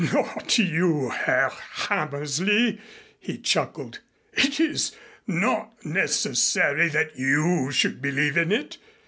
[0.13, 2.81] "Not you, Herr Hammersley,"
[3.19, 3.99] he chuckled.
[4.33, 4.93] "It is
[5.27, 8.79] not necessary that you should believe in it.